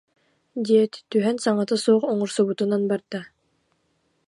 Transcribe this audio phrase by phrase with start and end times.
[0.65, 3.21] диэт, түһэн саҥата суох оҥорсубутунан барда